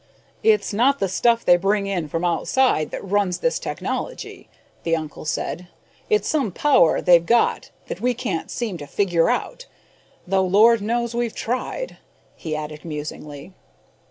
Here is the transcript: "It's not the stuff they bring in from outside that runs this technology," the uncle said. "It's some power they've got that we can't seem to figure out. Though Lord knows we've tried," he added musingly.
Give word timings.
"It's 0.41 0.73
not 0.73 0.97
the 0.97 1.07
stuff 1.07 1.45
they 1.45 1.57
bring 1.57 1.85
in 1.85 2.07
from 2.07 2.25
outside 2.25 2.89
that 2.89 3.07
runs 3.07 3.37
this 3.37 3.59
technology," 3.59 4.49
the 4.81 4.95
uncle 4.95 5.25
said. 5.25 5.67
"It's 6.09 6.27
some 6.27 6.51
power 6.51 7.01
they've 7.01 7.23
got 7.23 7.69
that 7.85 8.01
we 8.01 8.15
can't 8.15 8.49
seem 8.49 8.77
to 8.79 8.87
figure 8.87 9.29
out. 9.29 9.67
Though 10.25 10.41
Lord 10.43 10.81
knows 10.81 11.13
we've 11.13 11.35
tried," 11.35 11.97
he 12.35 12.55
added 12.55 12.83
musingly. 12.83 13.53